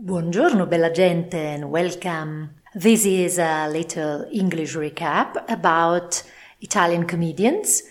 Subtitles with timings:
[0.00, 2.54] Buongiorno, bella gente, and welcome.
[2.72, 6.22] This is a little English recap about
[6.60, 7.82] Italian comedians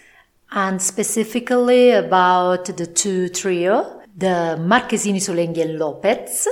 [0.50, 6.48] and specifically about the two trio, the Marchesini Solenghi and Lopez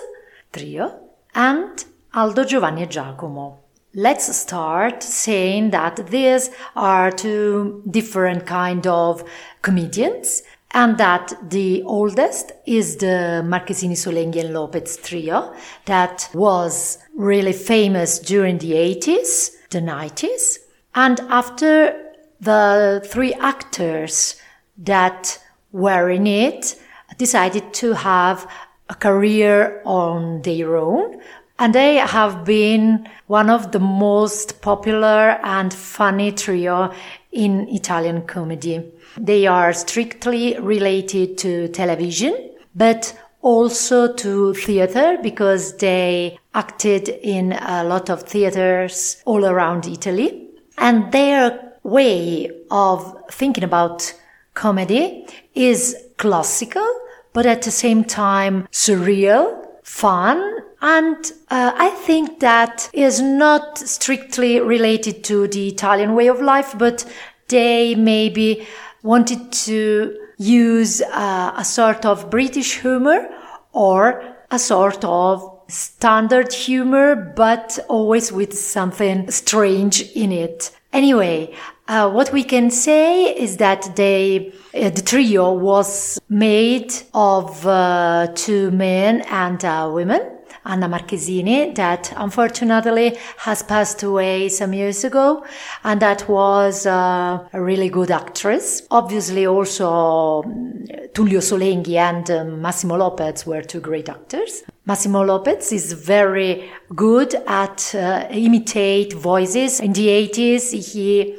[0.52, 0.92] trio,
[1.34, 3.62] and Aldo Giovanni e Giacomo.
[3.94, 9.24] Let's start saying that these are two different kind of
[9.62, 10.44] comedians
[10.76, 15.56] and that the oldest is the Marchesini Solenghi and Lopez trio
[15.86, 20.58] that was really famous during the 80s, the 90s.
[20.94, 22.12] And after
[22.42, 24.36] the three actors
[24.78, 26.76] that were in it
[27.18, 28.46] decided to have
[28.90, 31.22] a career on their own,
[31.58, 36.92] and they have been one of the most popular and funny trio
[37.32, 38.84] in Italian comedy.
[39.18, 42.36] They are strictly related to television,
[42.76, 50.50] but also to theater because they acted in a lot of theaters all around Italy.
[50.78, 54.14] And their way of thinking about
[54.56, 56.88] comedy is classical,
[57.34, 60.55] but at the same time surreal, fun,
[60.86, 66.78] and uh, I think that is not strictly related to the Italian way of life,
[66.78, 67.04] but
[67.48, 68.68] they maybe
[69.02, 73.28] wanted to use uh, a sort of British humor
[73.74, 80.70] or a sort of standard humor, but always with something strange in it.
[80.94, 81.52] Anyway,
[81.88, 88.28] uh, what we can say is that they, uh, the trio was made of uh,
[88.36, 90.22] two men and a woman.
[90.66, 95.46] Anna Marchesini, that unfortunately has passed away some years ago,
[95.84, 98.82] and that was uh, a really good actress.
[98.92, 104.64] Obviously, also um, Tullio Solenghi and um, Massimo Lopez were two great actors.
[104.86, 109.80] Massimo Lopez is very good at uh, imitate voices.
[109.80, 111.36] In the 80s, he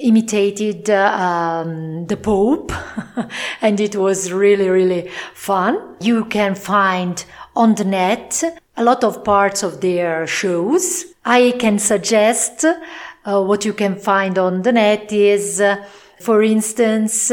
[0.00, 2.72] imitated uh, um, the Pope,
[3.62, 5.96] and it was really, really fun.
[6.00, 7.24] You can find
[7.54, 8.42] on the net
[8.80, 11.04] a lot of parts of their shows.
[11.22, 15.84] I can suggest uh, what you can find on the net is, uh,
[16.18, 17.30] for instance,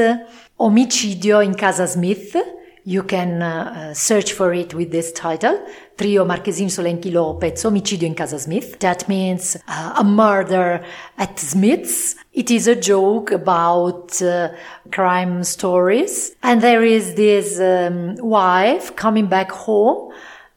[0.59, 2.35] Omicidio in Casa Smith.
[2.84, 5.66] You can uh, search for it with this title,
[5.97, 8.78] Trio Marchesini Solenghi Lopez, Omicidio in Casa Smith.
[8.79, 10.84] That means uh, a murder
[11.18, 12.16] at Smith's.
[12.34, 14.50] It is a joke about uh,
[14.91, 16.35] crime stories.
[16.44, 20.12] And there is this um, wife coming back home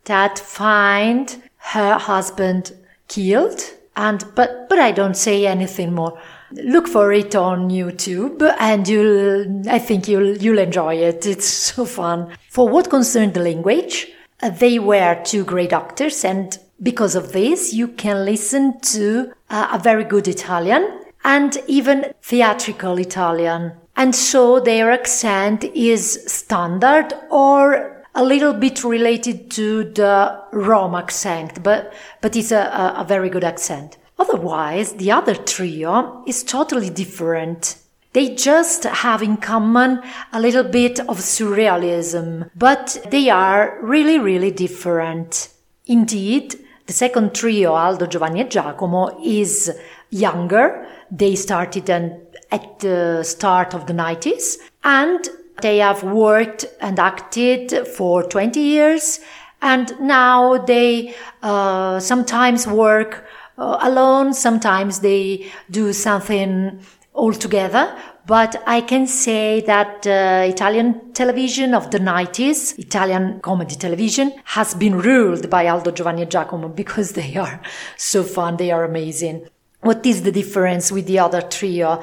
[0.05, 2.73] that find her husband
[3.09, 3.61] killed.
[3.97, 6.19] And, but, but I don't say anything more.
[6.53, 11.27] Look for it on YouTube and you'll, I think you'll, you'll enjoy it.
[11.27, 12.33] It's so fun.
[12.49, 14.09] For what concerned the language,
[14.43, 19.79] uh, they were two great actors and because of this, you can listen to a
[19.79, 23.73] very good Italian and even theatrical Italian.
[23.97, 31.63] And so their accent is standard or a little bit related to the Rome accent,
[31.63, 33.99] but, but it's a, a very good accent.
[34.19, 37.77] Otherwise, the other trio is totally different.
[38.13, 44.51] They just have in common a little bit of surrealism, but they are really, really
[44.51, 45.49] different.
[45.87, 46.57] Indeed,
[46.87, 49.71] the second trio, Aldo, Giovanni, and Giacomo, is
[50.11, 50.87] younger.
[51.11, 55.29] They started at the start of the 90s and
[55.63, 59.21] they have worked and acted for 20 years
[59.63, 63.27] and now they uh, sometimes work
[63.59, 66.81] uh, alone, sometimes they do something
[67.13, 67.95] all together.
[68.27, 74.75] But I can say that uh, Italian television of the 90s, Italian comedy television, has
[74.75, 77.61] been ruled by Aldo Giovanni and Giacomo because they are
[77.97, 79.49] so fun, they are amazing.
[79.81, 82.03] What is the difference with the other trio?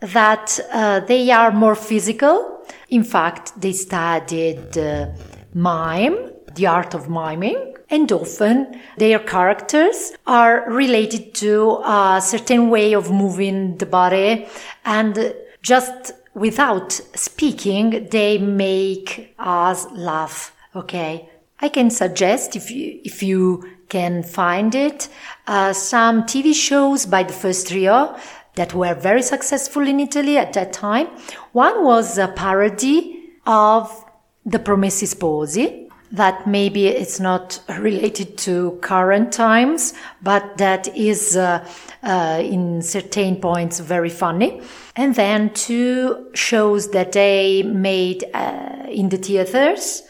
[0.00, 2.55] That uh, they are more physical,
[2.88, 5.08] in fact, they studied uh,
[5.54, 12.94] mime, the art of miming, and often their characters are related to a certain way
[12.94, 14.46] of moving the body
[14.84, 20.54] and just without speaking, they make us laugh.
[20.74, 21.28] Okay.
[21.60, 25.08] I can suggest if you, if you can find it,
[25.46, 28.16] uh, some TV shows by the first trio
[28.56, 31.06] that were very successful in Italy at that time.
[31.52, 34.04] One was a parody of
[34.44, 39.92] the Promessi Sposi that maybe it's not related to current times,
[40.22, 41.66] but that is uh,
[42.02, 44.60] uh, in certain points very funny.
[44.94, 50.02] And then two shows that they made uh, in the theaters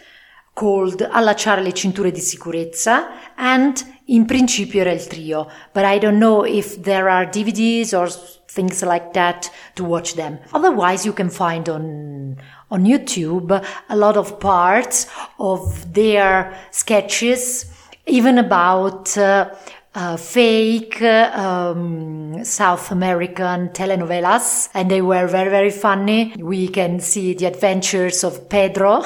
[0.54, 6.18] called Allacciare le cinture di sicurezza and In Principio era il trio, but I don't
[6.18, 8.08] know if there are DVDs or
[8.46, 10.38] things like that to watch them.
[10.52, 12.36] Otherwise, you can find on
[12.70, 13.50] on YouTube
[13.88, 15.06] a lot of parts
[15.38, 17.66] of their sketches,
[18.06, 19.50] even about uh,
[19.96, 26.34] uh, fake um, South American telenovelas, and they were very, very funny.
[26.38, 29.04] We can see the adventures of Pedro,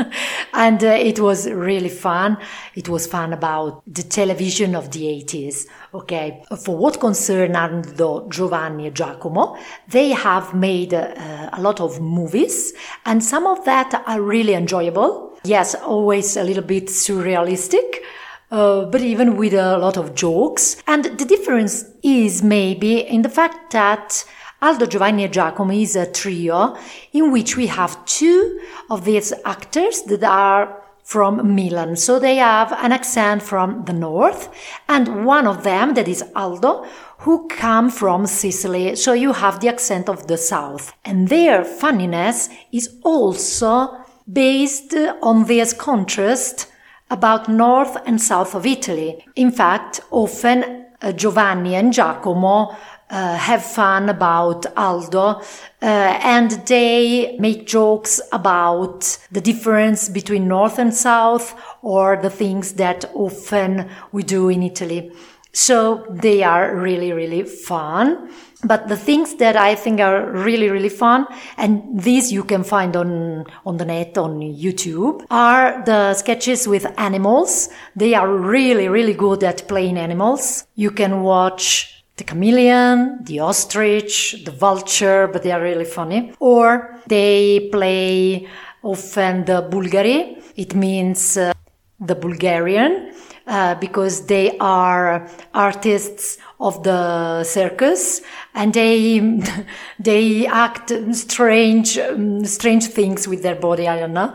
[0.52, 2.38] and uh, it was really fun.
[2.74, 5.66] It was fun about the television of the 80s.
[5.94, 9.56] Okay, for what concern Aldo, Giovanni, and Giacomo,
[9.88, 12.72] they have made uh, a lot of movies,
[13.06, 15.38] and some of that are really enjoyable.
[15.44, 18.02] Yes, always a little bit surrealistic
[18.52, 20.76] uh, but even with a lot of jokes.
[20.86, 24.24] And the difference is maybe in the fact that
[24.60, 26.76] Aldo, Giovanni, and Giacomo is a trio
[27.12, 28.60] in which we have two
[28.90, 31.96] of these actors that are from Milan.
[31.96, 34.48] So they have an accent from the north
[34.88, 36.86] and one of them, that is Aldo,
[37.18, 38.94] who come from Sicily.
[38.94, 40.92] So you have the accent of the south.
[41.04, 43.96] And their funniness is also
[44.32, 46.71] based on this contrast
[47.12, 49.24] about north and south of Italy.
[49.36, 52.74] In fact, often uh, Giovanni and Giacomo
[53.10, 55.42] uh, have fun about Aldo uh,
[55.82, 63.04] and they make jokes about the difference between north and south or the things that
[63.14, 65.12] often we do in Italy.
[65.52, 68.30] So they are really, really fun.
[68.64, 71.26] But the things that I think are really, really fun,
[71.56, 76.86] and these you can find on, on the net, on YouTube, are the sketches with
[76.96, 77.68] animals.
[77.96, 80.64] They are really, really good at playing animals.
[80.76, 86.32] You can watch the chameleon, the ostrich, the vulture, but they are really funny.
[86.38, 88.46] Or they play
[88.84, 90.40] often the Bulgari.
[90.54, 91.52] It means uh,
[91.98, 93.12] the Bulgarian.
[93.44, 98.20] Uh, because they are artists of the circus
[98.54, 99.18] and they
[99.98, 104.32] they act strange um, strange things with their body i don't know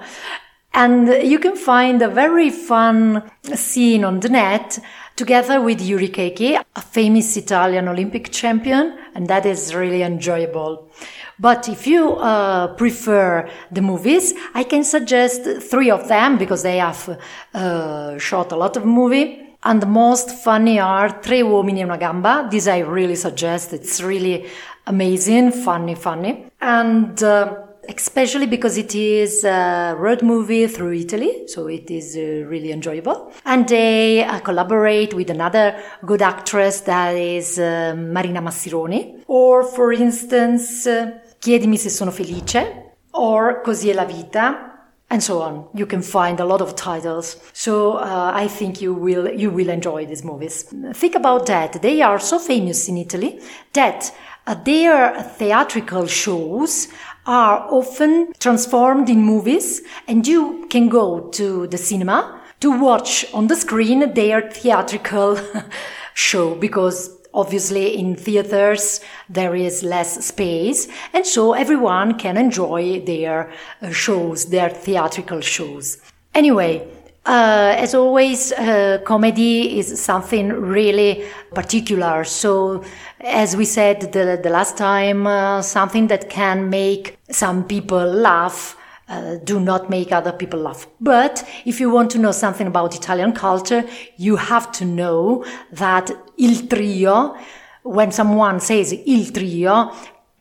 [0.74, 3.24] and you can find a very fun
[3.56, 4.78] scene on the net
[5.18, 10.92] together with Yuri Chechi, a famous Italian Olympic champion, and that is really enjoyable.
[11.40, 16.78] But if you uh, prefer the movies, I can suggest three of them because they
[16.78, 17.20] have
[17.54, 19.44] uh, shot a lot of movie.
[19.64, 22.48] And the most funny are Tre uomini e una gamba.
[22.50, 23.74] This I really suggest.
[23.74, 24.46] It's really
[24.86, 26.46] amazing, funny, funny.
[26.62, 27.56] And uh,
[27.90, 33.32] especially because it is a road movie through Italy, so it is uh, really enjoyable.
[33.46, 35.76] And they uh, collaborate with another
[36.06, 39.24] good actress that is uh, Marina Massironi.
[39.28, 44.78] Or, for instance, uh, Chiedimi se sono felice, or Così è la vita,
[45.10, 45.68] and so on.
[45.74, 47.38] You can find a lot of titles.
[47.54, 50.66] So uh, I think you will you will enjoy these movies.
[50.94, 51.82] Think about that.
[51.82, 53.40] They are so famous in Italy
[53.74, 54.12] that
[54.46, 56.88] uh, their theatrical shows
[57.26, 63.48] are often transformed in movies, and you can go to the cinema to watch on
[63.48, 65.38] the screen their theatrical
[66.14, 69.00] show because Obviously, in theaters,
[69.30, 73.52] there is less space, and so everyone can enjoy their
[73.82, 76.00] uh, shows, their theatrical shows.
[76.34, 76.82] Anyway,
[77.28, 82.24] uh, as always, uh, comedy is something really particular.
[82.24, 82.84] So,
[83.20, 88.76] as we said the, the last time, uh, something that can make some people laugh
[89.10, 90.88] uh, do not make other people laugh.
[91.00, 93.84] But if you want to know something about Italian culture,
[94.18, 97.36] you have to know that il trio,
[97.84, 99.92] when someone says il trio,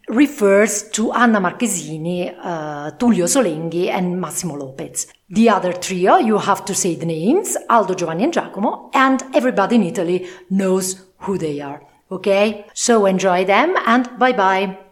[0.08, 5.08] refers to Anna Marchesini, uh, Tullio Solenghi, and Massimo Lopez.
[5.28, 9.76] The other trio, you have to say the names, Aldo, Giovanni, and Giacomo, and everybody
[9.76, 11.82] in Italy knows who they are.
[12.10, 12.66] Okay?
[12.72, 14.85] So enjoy them and bye bye.